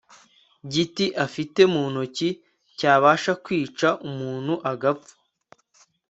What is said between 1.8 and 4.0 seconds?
ntoki cyabasha kwica